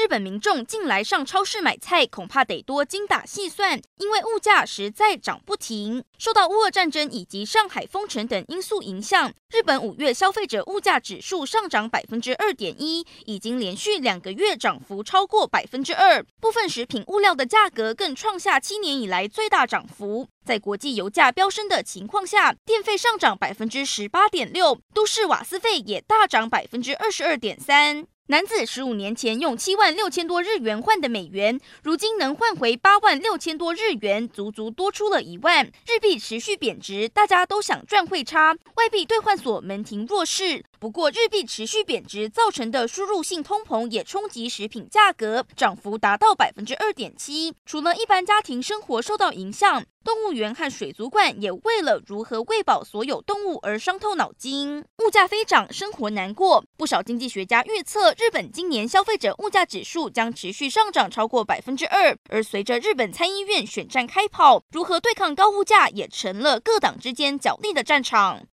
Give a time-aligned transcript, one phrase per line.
[0.00, 6.02] 日本民众近来上超市买菜，恐怕得多精打细算，因为物价实在涨不停。
[6.16, 16.24] 受到乌俄战争以及上海封城等因素影响，日本五月消费者物价指数上涨百分之二点一，已经连续两个月涨幅超过百分之二。
[16.40, 20.26] 部分食品物料的价格更创下七年以来最大涨幅。
[20.46, 28.06] 在国际油价飙升的情况下，电费上涨百分之十八点六，都市瓦斯费也大涨百分之二十二点三。
[28.30, 35.66] 男子十五年前用七万六千多日元换的美元，如今能换回八万六千多日元，足足多出了一万。
[35.84, 40.64] 日币持续贬值，大家都想赚汇差，外币兑换所门庭若市。
[40.78, 47.52] 不过，日币持续贬值造成的输入性通膨也冲击食品价格，涨幅达到百分之二点七。
[47.66, 54.84] 除了一般家庭生活受到影响，动物园和水族馆也为了如何喂饱所有动物而伤透脑筋。
[54.98, 56.64] 物价飞涨，生活难过。
[56.76, 62.12] 不少经济学家预测，日本今年消费者物价指数将持续上涨超过百分之二。
[62.28, 68.40] 而随着日本参议院选战开跑，如何对抗高物价也成了各党之间角力的战场。